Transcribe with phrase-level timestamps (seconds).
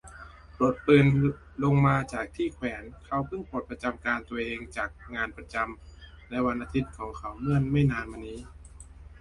[0.57, 1.05] ปลดปืน
[1.63, 8.39] ลงมาจากที่แขวน เขาเพิ่งปลดประจำการตัวเองจากงานประจำในวันอาทิตย์ของเขาเมื่อไม่นานนี้